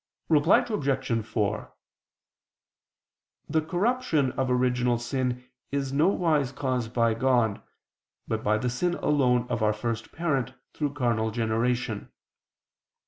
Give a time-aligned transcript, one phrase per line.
[0.29, 1.25] Reply Obj.
[1.27, 1.73] 4:
[3.47, 7.61] The corruption of original sin is nowise caused by God,
[8.27, 12.09] but by the sin alone of our first parent through carnal generation.